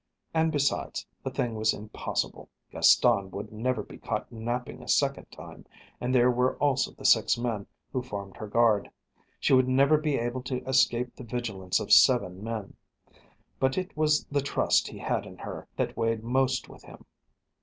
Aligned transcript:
And, 0.33 0.51
besides, 0.51 1.05
the 1.23 1.29
thing 1.29 1.53
was 1.53 1.75
impossible. 1.75 2.49
Gaston 2.71 3.29
would 3.29 3.51
never 3.53 3.83
be 3.83 3.99
caught 3.99 4.31
napping 4.31 4.81
a 4.81 4.87
second 4.87 5.29
time, 5.31 5.67
and 5.99 6.11
there 6.15 6.31
were 6.31 6.55
also 6.57 6.93
the 6.93 7.05
six 7.05 7.37
men 7.37 7.67
who 7.93 8.01
formed 8.01 8.37
her 8.37 8.47
guard. 8.47 8.89
She 9.39 9.53
would 9.53 9.67
never 9.67 9.99
be 9.99 10.17
able 10.17 10.41
to 10.45 10.67
escape 10.67 11.15
the 11.15 11.23
vigilance 11.23 11.79
of 11.79 11.91
seven 11.93 12.43
men. 12.43 12.77
But 13.59 13.77
it 13.77 13.95
was 13.95 14.25
the 14.25 14.41
trust 14.41 14.87
he 14.87 14.97
had 14.97 15.27
in 15.27 15.37
her 15.37 15.67
that 15.75 15.95
weighed 15.95 16.23
most 16.23 16.67
with 16.67 16.81
him. 16.81 17.05